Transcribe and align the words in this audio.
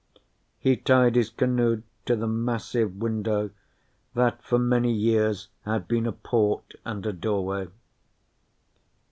He 0.57 0.77
tied 0.77 1.13
his 1.15 1.29
canoe 1.29 1.83
to 2.07 2.15
the 2.15 2.25
massive 2.25 2.95
window 2.95 3.51
that 4.15 4.43
for 4.43 4.57
many 4.57 4.91
years 4.91 5.49
had 5.63 5.87
been 5.87 6.07
a 6.07 6.11
port 6.11 6.73
and 6.83 7.05
a 7.05 7.13
doorway. 7.13 7.67